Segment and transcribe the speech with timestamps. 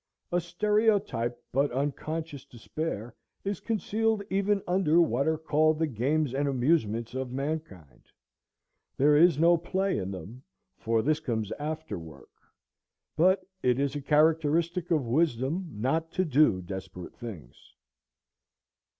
[0.31, 3.13] A stereotyped but unconscious despair
[3.43, 8.07] is concealed even under what are called the games and amusements of mankind.
[8.97, 10.41] There is no play in them,
[10.75, 12.31] for this comes after work.
[13.15, 17.75] But it is a characteristic of wisdom not to do desperate things.